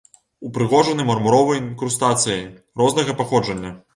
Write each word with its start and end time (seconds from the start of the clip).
Упрыгожаны 0.47 1.05
мармуровай 1.09 1.59
інкрустацыяй 1.65 2.43
рознага 2.83 3.17
паходжання. 3.23 3.71